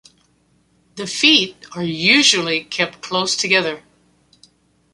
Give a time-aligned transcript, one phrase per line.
[0.95, 3.83] The feet are usually kept close together.